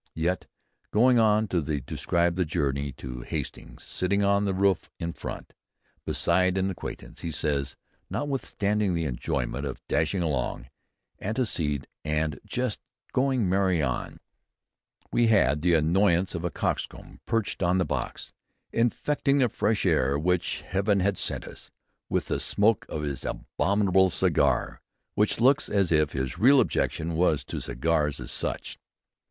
[0.15, 0.47] Yet,
[0.89, 5.53] going on to describe a journey to Hastings, sitting "on the roof in front"
[6.05, 7.75] beside an acquaintance, he says,
[8.09, 10.69] notwithstanding the enjoyment of dashing along,
[11.19, 12.79] anecdote and jest
[13.13, 14.19] going merrily on,
[15.11, 18.33] "we had the annoyance of a coxcomb perched on the box,
[18.73, 21.69] infecting the fresh air which Heaven had sent us,
[22.09, 24.81] with the smoke of his abominable cigar,"
[25.13, 28.79] which looks as if his real objection was to cigars, as such.